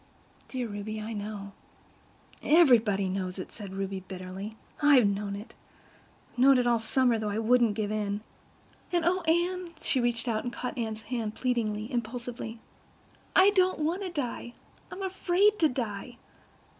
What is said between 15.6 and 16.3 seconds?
die."